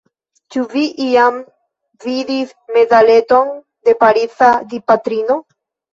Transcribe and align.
Ĉu 0.53 0.61
vi 0.75 0.85
iam 1.07 1.37
vidis 2.05 2.55
medaleton 2.79 3.55
de 3.89 3.95
Pariza 4.03 4.51
Dipatrino? 4.73 5.39